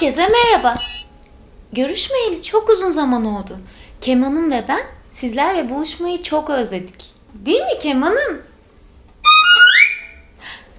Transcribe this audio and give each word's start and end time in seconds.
Herkese 0.00 0.28
merhaba. 0.28 0.74
Görüşmeyeli 1.72 2.42
çok 2.42 2.68
uzun 2.68 2.88
zaman 2.88 3.24
oldu. 3.24 3.58
Kemanım 4.00 4.50
ve 4.50 4.64
ben 4.68 4.82
sizlerle 5.10 5.70
buluşmayı 5.70 6.22
çok 6.22 6.50
özledik. 6.50 7.10
Değil 7.34 7.60
mi 7.60 7.78
Kemanım? 7.80 8.42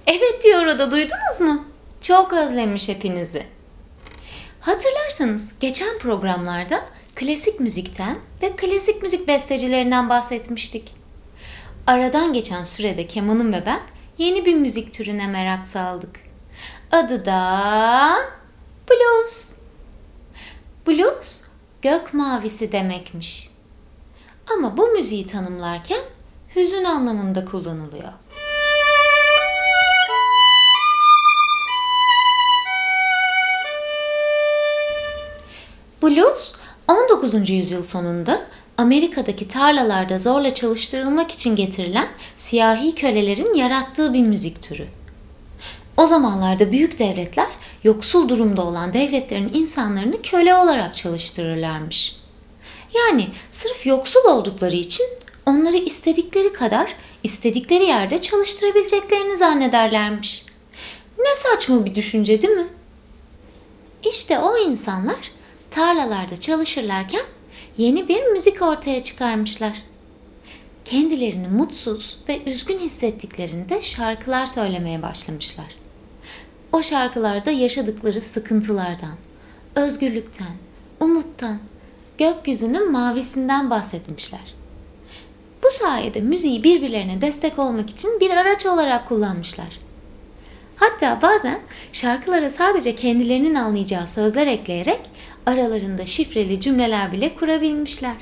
Evet 0.06 0.44
diyor 0.44 0.66
o 0.66 0.90
duydunuz 0.90 1.40
mu? 1.40 1.64
Çok 2.00 2.32
özlemiş 2.32 2.88
hepinizi. 2.88 3.46
Hatırlarsanız 4.60 5.52
geçen 5.60 5.98
programlarda 5.98 6.80
klasik 7.14 7.60
müzikten 7.60 8.16
ve 8.42 8.56
klasik 8.56 9.02
müzik 9.02 9.28
bestecilerinden 9.28 10.08
bahsetmiştik. 10.08 10.94
Aradan 11.86 12.32
geçen 12.32 12.62
sürede 12.62 13.06
kemanım 13.06 13.52
ve 13.52 13.66
ben 13.66 13.80
yeni 14.18 14.44
bir 14.44 14.54
müzik 14.54 14.94
türüne 14.94 15.26
merak 15.26 15.68
saldık. 15.68 16.20
Adı 16.90 17.24
da 17.24 18.41
blues. 18.90 19.54
Blues 20.86 21.42
gök 21.82 22.14
mavisi 22.14 22.72
demekmiş. 22.72 23.50
Ama 24.54 24.76
bu 24.76 24.86
müziği 24.86 25.26
tanımlarken 25.26 26.00
hüzün 26.56 26.84
anlamında 26.84 27.44
kullanılıyor. 27.44 28.12
Blues 36.02 36.54
19. 36.88 37.50
yüzyıl 37.50 37.82
sonunda 37.82 38.42
Amerika'daki 38.76 39.48
tarlalarda 39.48 40.18
zorla 40.18 40.54
çalıştırılmak 40.54 41.30
için 41.30 41.56
getirilen 41.56 42.08
siyahi 42.36 42.94
kölelerin 42.94 43.54
yarattığı 43.54 44.14
bir 44.14 44.22
müzik 44.22 44.62
türü. 44.62 44.86
O 45.96 46.06
zamanlarda 46.06 46.72
büyük 46.72 46.98
devletler 46.98 47.48
yoksul 47.84 48.28
durumda 48.28 48.62
olan 48.62 48.92
devletlerin 48.92 49.50
insanlarını 49.54 50.22
köle 50.22 50.54
olarak 50.54 50.94
çalıştırırlarmış. 50.94 52.16
Yani 52.94 53.28
sırf 53.50 53.86
yoksul 53.86 54.24
oldukları 54.24 54.76
için 54.76 55.06
onları 55.46 55.76
istedikleri 55.76 56.52
kadar 56.52 56.96
istedikleri 57.22 57.84
yerde 57.84 58.18
çalıştırabileceklerini 58.18 59.36
zannederlermiş. 59.36 60.44
Ne 61.18 61.34
saçma 61.34 61.86
bir 61.86 61.94
düşünce 61.94 62.42
değil 62.42 62.54
mi? 62.54 62.68
İşte 64.10 64.38
o 64.38 64.58
insanlar 64.58 65.30
tarlalarda 65.70 66.36
çalışırlarken 66.36 67.22
yeni 67.78 68.08
bir 68.08 68.22
müzik 68.22 68.62
ortaya 68.62 69.02
çıkarmışlar. 69.02 69.82
Kendilerini 70.84 71.48
mutsuz 71.48 72.18
ve 72.28 72.42
üzgün 72.46 72.78
hissettiklerinde 72.78 73.82
şarkılar 73.82 74.46
söylemeye 74.46 75.02
başlamışlar. 75.02 75.81
O 76.72 76.82
şarkılarda 76.82 77.50
yaşadıkları 77.50 78.20
sıkıntılardan, 78.20 79.14
özgürlükten, 79.74 80.56
umuttan, 81.00 81.58
gökyüzünün 82.18 82.92
mavisinden 82.92 83.70
bahsetmişler. 83.70 84.54
Bu 85.62 85.70
sayede 85.70 86.20
müziği 86.20 86.64
birbirlerine 86.64 87.20
destek 87.20 87.58
olmak 87.58 87.90
için 87.90 88.20
bir 88.20 88.30
araç 88.30 88.66
olarak 88.66 89.08
kullanmışlar. 89.08 89.78
Hatta 90.76 91.18
bazen 91.22 91.60
şarkılara 91.92 92.50
sadece 92.50 92.96
kendilerinin 92.96 93.54
anlayacağı 93.54 94.08
sözler 94.08 94.46
ekleyerek 94.46 95.00
aralarında 95.46 96.06
şifreli 96.06 96.60
cümleler 96.60 97.12
bile 97.12 97.34
kurabilmişler. 97.34 98.16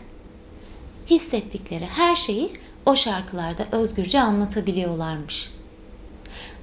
Hissettikleri 1.10 1.86
her 1.86 2.16
şeyi 2.16 2.52
o 2.86 2.96
şarkılarda 2.96 3.66
özgürce 3.72 4.20
anlatabiliyorlarmış. 4.20 5.50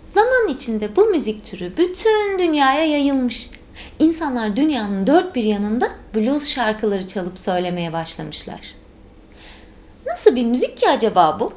Zaman 0.08 0.48
içinde 0.48 0.96
bu 0.96 1.06
müzik 1.06 1.46
türü 1.46 1.78
bütün 1.78 2.40
dünyaya 2.40 2.86
yayılmış. 2.86 3.50
İnsanlar 4.00 4.56
dünyanın 4.56 5.08
dört 5.08 5.36
bir 5.36 5.44
yanında 5.44 5.92
blues 6.16 6.48
şarkıları 6.50 7.08
çalıp 7.08 7.40
söylemeye 7.40 7.94
başlamışlar. 7.94 8.76
Nasıl 10.06 10.36
bir 10.36 10.46
müzik 10.46 10.78
ki 10.78 10.90
acaba 10.90 11.38
bu? 11.40 11.54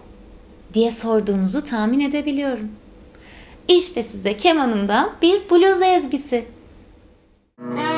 diye 0.75 0.93
sorduğunuzu 0.93 1.65
tahmin 1.65 2.01
edebiliyorum. 2.01 2.71
İşte 3.69 4.03
size 4.03 4.37
kemanımdan 4.37 5.11
bir 5.23 5.51
blues 5.51 5.83
ezgisi. 5.83 6.45
Hadi 7.61 7.90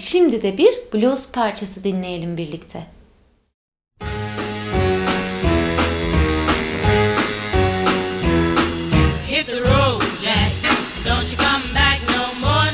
şimdi 0.00 0.42
de 0.42 0.58
bir 0.58 0.78
blues 0.94 1.32
parçası 1.32 1.84
dinleyelim 1.84 2.36
birlikte. 2.36 2.86
Hit 9.28 9.46
the 9.46 9.60
road, 9.60 10.02
Jack. 10.22 10.52
Don't 11.04 11.32
you 11.32 11.38
come 11.38 11.74
back 11.74 12.00
no 12.10 12.40
more, 12.40 12.70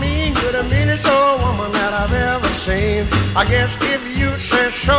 mean. 0.00 0.34
You're 0.42 0.52
the 0.52 0.64
meanest 0.74 1.06
old 1.06 1.40
woman 1.42 1.72
that 1.72 1.92
I've 1.92 2.12
ever 2.12 2.48
seen. 2.66 3.06
I 3.36 3.44
guess 3.44 3.76
if 3.94 4.02
you 4.18 4.30
say 4.38 4.70
so, 4.70 4.98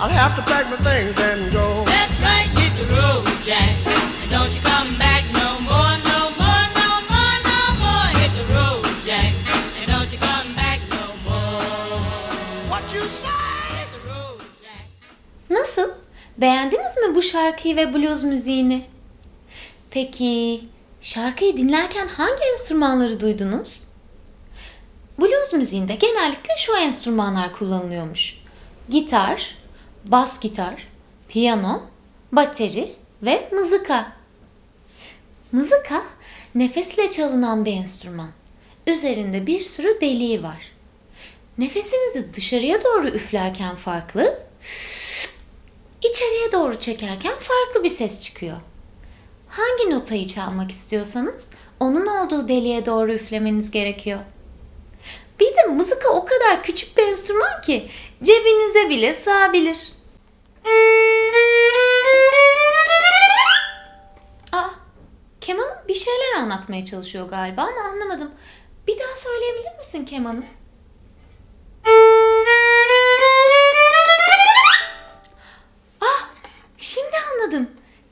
I'll 0.00 0.14
have 0.22 0.34
to 0.36 0.42
pack 0.42 0.64
my 0.70 0.76
things 0.88 1.16
and 1.20 1.52
go. 1.52 1.84
That's 1.84 2.18
right, 2.20 2.48
hit 2.58 2.72
the 2.80 2.86
road, 2.96 3.24
Jack. 3.46 3.72
And 4.22 4.30
don't 4.30 4.52
you 4.56 4.62
come 4.62 4.90
back 4.98 5.22
no 5.40 5.48
more, 5.68 5.94
no 6.10 6.20
more, 6.40 6.64
no 6.80 6.90
more, 7.10 7.36
no 7.52 7.60
more. 7.82 8.06
Hit 8.20 8.32
the 8.40 8.46
road, 8.56 8.84
Jack. 9.06 9.32
And 9.80 9.86
don't 9.92 10.10
you 10.12 10.18
come 10.18 10.48
back 10.62 10.80
no 10.96 11.04
more. 11.26 11.98
What 12.70 12.84
you 12.94 13.02
say? 13.08 13.28
Hit 13.78 13.88
the 13.94 14.00
road, 14.10 14.40
Jack. 14.62 14.84
Nasıl? 15.50 15.88
Beğendiniz 16.38 16.96
mi 16.96 17.14
bu 17.14 17.22
şarkıyı 17.22 17.76
ve 17.76 17.94
blues 17.94 18.22
müziğini? 18.24 18.84
Peki 19.90 20.60
şarkıyı 21.04 21.56
dinlerken 21.56 22.08
hangi 22.08 22.44
enstrümanları 22.52 23.20
duydunuz? 23.20 23.84
Blues 25.20 25.52
müziğinde 25.52 25.94
genellikle 25.94 26.54
şu 26.58 26.76
enstrümanlar 26.76 27.52
kullanılıyormuş. 27.52 28.38
Gitar, 28.88 29.56
bas 30.04 30.40
gitar, 30.40 30.88
piyano, 31.28 31.82
bateri 32.32 32.92
ve 33.22 33.48
mızıka. 33.52 34.12
Mızıka 35.52 36.02
nefesle 36.54 37.10
çalınan 37.10 37.64
bir 37.64 37.72
enstrüman. 37.72 38.30
Üzerinde 38.86 39.46
bir 39.46 39.60
sürü 39.60 40.00
deliği 40.00 40.42
var. 40.42 40.72
Nefesinizi 41.58 42.34
dışarıya 42.34 42.84
doğru 42.84 43.08
üflerken 43.08 43.76
farklı, 43.76 44.38
içeriye 46.02 46.52
doğru 46.52 46.78
çekerken 46.78 47.34
farklı 47.38 47.84
bir 47.84 47.90
ses 47.90 48.20
çıkıyor. 48.20 48.56
Hangi 49.56 49.90
notayı 49.90 50.26
çalmak 50.26 50.70
istiyorsanız 50.70 51.50
onun 51.80 52.06
olduğu 52.06 52.48
deliğe 52.48 52.86
doğru 52.86 53.12
üflemeniz 53.12 53.70
gerekiyor. 53.70 54.20
Bir 55.40 55.56
de 55.56 55.66
mızıka 55.66 56.08
o 56.08 56.24
kadar 56.24 56.62
küçük 56.62 56.98
bir 56.98 57.02
enstrüman 57.02 57.60
ki 57.60 57.90
cebinize 58.22 58.88
bile 58.88 59.14
sığabilir. 59.14 59.92
Aa, 64.52 64.70
keman 65.40 65.68
bir 65.88 65.94
şeyler 65.94 66.34
anlatmaya 66.38 66.84
çalışıyor 66.84 67.28
galiba 67.28 67.62
ama 67.62 67.80
anlamadım. 67.80 68.30
Bir 68.86 68.98
daha 68.98 69.16
söyleyebilir 69.16 69.76
misin 69.76 70.04
kemanım? 70.04 70.44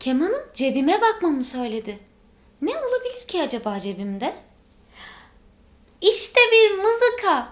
Kemanım 0.02 0.42
cebime 0.54 1.00
bakmamı 1.00 1.44
söyledi. 1.44 1.98
Ne 2.62 2.70
olabilir 2.70 3.26
ki 3.28 3.42
acaba 3.42 3.80
cebimde? 3.80 4.34
İşte 6.00 6.40
bir 6.52 6.70
mızıka. 6.70 7.50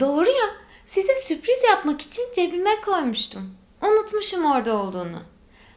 Doğru 0.00 0.28
ya. 0.28 0.46
Size 0.86 1.16
sürpriz 1.16 1.62
yapmak 1.70 2.02
için 2.02 2.22
cebime 2.34 2.80
koymuştum. 2.80 3.54
Unutmuşum 3.82 4.44
orada 4.44 4.76
olduğunu. 4.76 5.22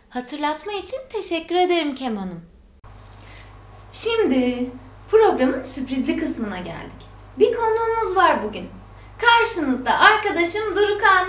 Hatırlatma 0.09 0.73
için 0.73 0.97
teşekkür 1.13 1.55
ederim 1.55 1.95
kemanım. 1.95 2.41
Şimdi 3.91 4.69
programın 5.11 5.63
sürprizli 5.63 6.17
kısmına 6.17 6.57
geldik. 6.57 7.01
Bir 7.39 7.53
konuğumuz 7.53 8.15
var 8.15 8.43
bugün. 8.43 8.69
Karşınızda 9.21 9.99
arkadaşım 9.99 10.75
Durukan. 10.75 11.27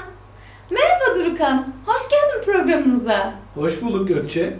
Merhaba 0.71 1.15
Durukan. 1.15 1.75
Hoş 1.99 2.09
geldin 2.09 2.45
programımıza. 2.45 3.35
Hoş 3.55 3.83
bulduk 3.83 4.09
Gökçe. 4.09 4.57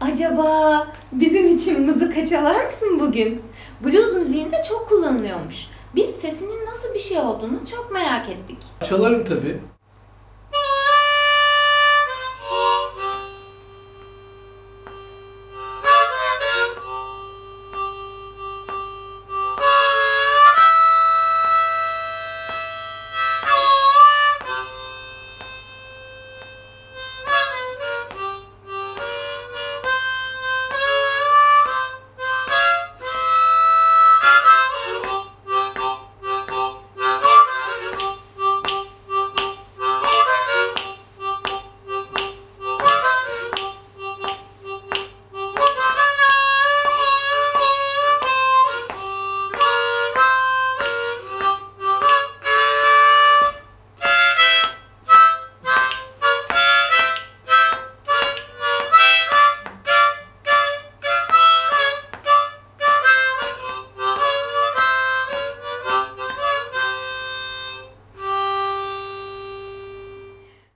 Acaba 0.00 0.86
bizim 1.12 1.56
için 1.56 1.86
mızıka 1.86 2.26
çalar 2.26 2.64
mısın 2.64 3.00
bugün? 3.00 3.42
Blues 3.84 4.14
müziğinde 4.14 4.56
çok 4.68 4.88
kullanılıyormuş. 4.88 5.66
Biz 5.94 6.10
sesinin 6.10 6.66
nasıl 6.66 6.94
bir 6.94 6.98
şey 6.98 7.18
olduğunu 7.18 7.60
çok 7.70 7.92
merak 7.92 8.28
ettik. 8.28 8.58
Çalarım 8.88 9.24
tabii. 9.24 9.60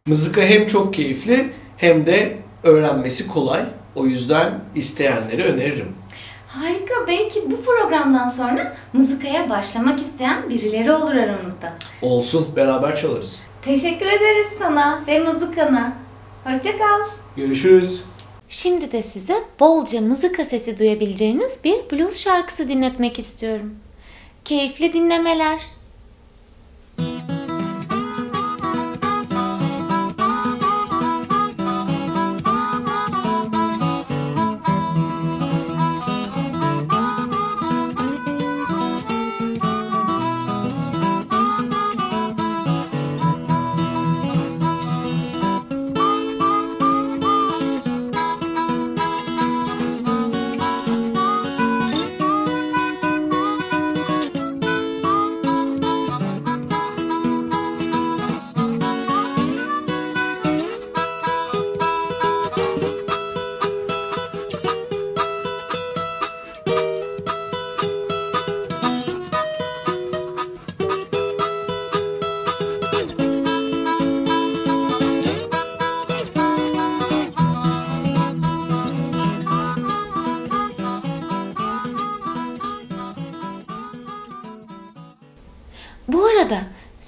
Mızıka 0.08 0.40
hem 0.42 0.66
çok 0.66 0.94
keyifli 0.94 1.52
hem 1.76 2.06
de 2.06 2.36
öğrenmesi 2.62 3.28
kolay. 3.28 3.64
O 3.94 4.06
yüzden 4.06 4.60
isteyenleri 4.74 5.44
öneririm. 5.44 5.94
Harika. 6.48 6.94
Belki 7.08 7.50
bu 7.50 7.62
programdan 7.62 8.28
sonra 8.28 8.76
mızıkaya 8.92 9.50
başlamak 9.50 10.00
isteyen 10.00 10.50
birileri 10.50 10.92
olur 10.92 11.14
aramızda. 11.14 11.72
Olsun 12.02 12.48
beraber 12.56 12.96
çalarız. 12.96 13.40
Teşekkür 13.62 14.06
ederiz 14.06 14.46
sana 14.58 15.02
ve 15.06 15.18
mızıkana. 15.18 15.92
Hoşça 16.44 16.78
kal. 16.78 17.00
Görüşürüz. 17.36 18.04
Şimdi 18.48 18.92
de 18.92 19.02
size 19.02 19.34
bolca 19.60 20.00
mızıka 20.00 20.44
sesi 20.44 20.78
duyabileceğiniz 20.78 21.58
bir 21.64 21.76
blues 21.92 22.18
şarkısı 22.24 22.68
dinletmek 22.68 23.18
istiyorum. 23.18 23.74
Keyifli 24.44 24.92
dinlemeler. 24.92 25.60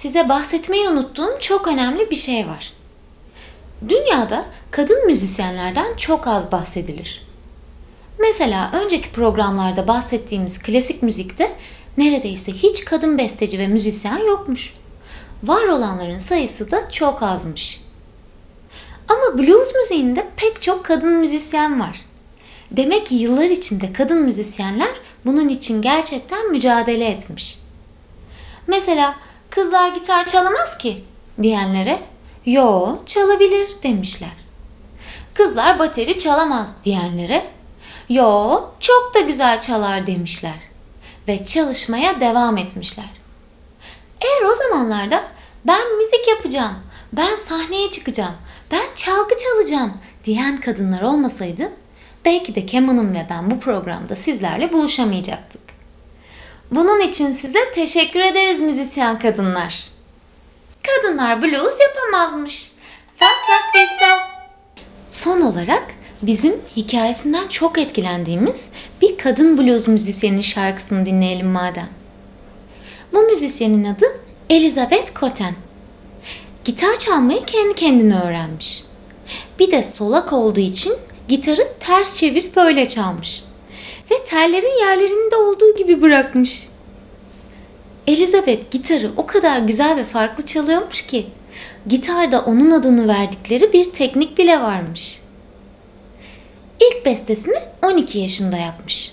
Size 0.01 0.29
bahsetmeyi 0.29 0.89
unuttuğum 0.89 1.37
çok 1.41 1.69
önemli 1.69 2.11
bir 2.11 2.17
şey 2.17 2.47
var. 2.47 2.73
Dünyada 3.89 4.45
kadın 4.71 5.07
müzisyenlerden 5.07 5.97
çok 5.97 6.27
az 6.27 6.53
bahsedilir. 6.53 7.27
Mesela 8.19 8.71
önceki 8.73 9.13
programlarda 9.13 9.89
bahsettiğimiz 9.89 10.59
klasik 10.59 11.03
müzikte 11.03 11.57
neredeyse 11.99 12.53
hiç 12.53 12.85
kadın 12.85 13.19
besteci 13.19 13.59
ve 13.59 13.67
müzisyen 13.67 14.19
yokmuş. 14.19 14.75
Var 15.43 15.69
olanların 15.69 16.19
sayısı 16.19 16.71
da 16.71 16.91
çok 16.91 17.23
azmış. 17.23 17.81
Ama 19.09 19.39
blues 19.39 19.75
müziğinde 19.75 20.27
pek 20.37 20.61
çok 20.61 20.85
kadın 20.85 21.13
müzisyen 21.13 21.81
var. 21.81 22.01
Demek 22.71 23.07
ki 23.07 23.15
yıllar 23.15 23.51
içinde 23.51 23.93
kadın 23.93 24.23
müzisyenler 24.23 24.95
bunun 25.27 25.49
için 25.49 25.83
gerçekten 25.83 26.51
mücadele 26.51 27.05
etmiş. 27.05 27.59
Mesela 28.67 29.15
kızlar 29.51 29.89
gitar 29.89 30.27
çalamaz 30.27 30.79
ki 30.79 31.05
diyenlere 31.43 32.01
yo 32.47 32.97
çalabilir 33.07 33.69
demişler. 33.83 34.31
Kızlar 35.35 35.79
bateri 35.79 36.19
çalamaz 36.19 36.73
diyenlere 36.85 37.47
yo 38.09 38.61
çok 38.81 39.15
da 39.15 39.21
güzel 39.21 39.61
çalar 39.61 40.07
demişler. 40.07 40.55
Ve 41.29 41.45
çalışmaya 41.45 42.21
devam 42.21 42.59
etmişler. 42.59 43.11
Eğer 44.21 44.51
o 44.51 44.55
zamanlarda 44.55 45.23
ben 45.65 45.97
müzik 45.97 46.29
yapacağım, 46.29 46.75
ben 47.13 47.37
sahneye 47.37 47.91
çıkacağım, 47.91 48.35
ben 48.71 48.87
çalgı 48.95 49.37
çalacağım 49.37 49.93
diyen 50.25 50.61
kadınlar 50.61 51.03
olmasaydı 51.03 51.73
belki 52.25 52.55
de 52.55 52.67
Keman'ım 52.67 53.15
ve 53.15 53.27
ben 53.31 53.51
bu 53.51 53.61
programda 53.61 54.17
sizlerle 54.17 54.73
buluşamayacaktık. 54.73 55.70
Bunun 56.71 57.01
için 57.01 57.33
size 57.33 57.73
teşekkür 57.75 58.21
ederiz 58.21 58.61
müzisyen 58.61 59.19
kadınlar. 59.19 59.85
Kadınlar 60.83 61.43
blues 61.43 61.75
yapamazmış. 61.81 62.73
Fasa 63.17 63.59
fisa. 63.73 64.31
Son 65.09 65.41
olarak 65.41 65.85
bizim 66.23 66.55
hikayesinden 66.77 67.49
çok 67.49 67.79
etkilendiğimiz 67.79 68.69
bir 69.03 69.19
kadın 69.19 69.59
blues 69.59 69.89
müzisyenin 69.89 70.41
şarkısını 70.41 71.07
dinleyelim 71.07 71.47
madem. 71.47 71.89
Bu 73.13 73.23
müzisyenin 73.23 73.85
adı 73.85 74.07
Elizabeth 74.51 75.21
Cotten. 75.21 75.55
Gitar 76.65 76.97
çalmayı 76.97 77.45
kendi 77.45 77.75
kendine 77.75 78.21
öğrenmiş. 78.21 78.85
Bir 79.59 79.71
de 79.71 79.83
solak 79.83 80.33
olduğu 80.33 80.61
için 80.61 80.93
gitarı 81.29 81.69
ters 81.81 82.15
çevirip 82.15 82.57
öyle 82.57 82.89
çalmış. 82.89 83.45
Ve 84.11 84.25
tellerin 84.25 84.81
yerlerinde 84.81 85.37
olduğu 85.37 85.77
gibi 85.77 86.03
bırakmış. 86.03 86.69
Elizabeth 88.07 88.71
gitarı 88.71 89.11
o 89.17 89.27
kadar 89.27 89.59
güzel 89.59 89.97
ve 89.97 90.05
farklı 90.05 90.47
çalıyormuş 90.47 91.03
ki 91.03 91.27
gitarda 91.87 92.41
onun 92.41 92.71
adını 92.71 93.09
verdikleri 93.09 93.73
bir 93.73 93.85
teknik 93.85 94.39
bile 94.39 94.61
varmış. 94.61 95.21
İlk 96.81 97.07
bestesini 97.07 97.59
12 97.83 98.19
yaşında 98.19 98.57
yapmış. 98.57 99.13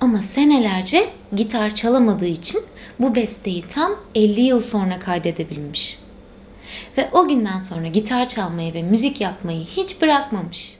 Ama 0.00 0.22
senelerce 0.22 1.08
gitar 1.36 1.74
çalamadığı 1.74 2.26
için 2.26 2.62
bu 3.00 3.14
besteyi 3.14 3.64
tam 3.68 3.96
50 4.14 4.40
yıl 4.40 4.60
sonra 4.60 4.98
kaydedebilmiş. 4.98 5.98
Ve 6.98 7.08
o 7.12 7.28
günden 7.28 7.60
sonra 7.60 7.86
gitar 7.86 8.28
çalmayı 8.28 8.74
ve 8.74 8.82
müzik 8.82 9.20
yapmayı 9.20 9.66
hiç 9.66 10.02
bırakmamış. 10.02 10.75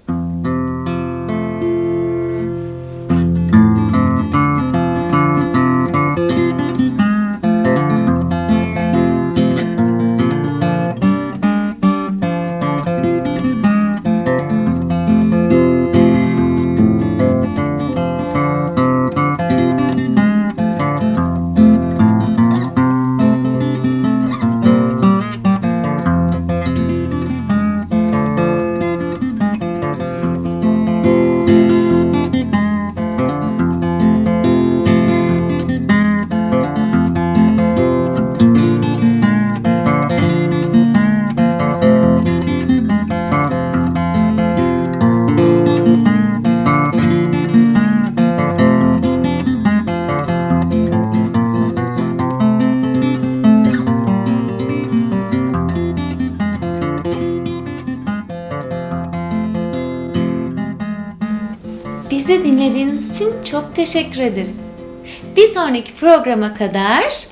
Bizi 62.28 62.44
dinlediğiniz 62.44 63.10
için 63.10 63.42
çok 63.42 63.74
teşekkür 63.74 64.20
ederiz. 64.20 64.60
Bir 65.36 65.48
sonraki 65.48 65.94
programa 65.94 66.54
kadar 66.54 67.26